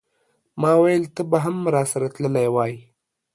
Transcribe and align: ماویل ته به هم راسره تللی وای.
ماویل 0.61 1.03
ته 1.15 1.21
به 1.29 1.37
هم 1.45 1.57
راسره 1.75 2.07
تللی 2.15 2.47
وای. 2.55 2.73